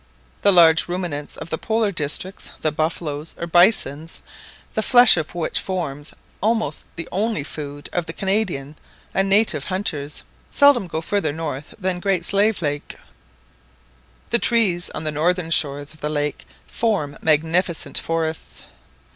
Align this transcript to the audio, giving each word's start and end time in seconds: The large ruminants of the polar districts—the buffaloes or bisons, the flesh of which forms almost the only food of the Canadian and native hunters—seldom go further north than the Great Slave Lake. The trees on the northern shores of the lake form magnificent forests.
The 0.41 0.51
large 0.51 0.87
ruminants 0.87 1.37
of 1.37 1.51
the 1.51 1.59
polar 1.59 1.91
districts—the 1.91 2.71
buffaloes 2.71 3.35
or 3.37 3.45
bisons, 3.45 4.21
the 4.73 4.81
flesh 4.81 5.15
of 5.15 5.35
which 5.35 5.59
forms 5.59 6.11
almost 6.41 6.85
the 6.95 7.07
only 7.11 7.43
food 7.43 7.87
of 7.93 8.07
the 8.07 8.11
Canadian 8.13 8.77
and 9.13 9.29
native 9.29 9.65
hunters—seldom 9.65 10.87
go 10.87 11.01
further 11.01 11.31
north 11.31 11.75
than 11.77 11.97
the 11.97 12.01
Great 12.01 12.25
Slave 12.25 12.63
Lake. 12.63 12.95
The 14.31 14.39
trees 14.39 14.89
on 14.89 15.03
the 15.03 15.11
northern 15.11 15.51
shores 15.51 15.93
of 15.93 15.99
the 16.01 16.09
lake 16.09 16.47
form 16.65 17.15
magnificent 17.21 17.99
forests. 17.99 18.65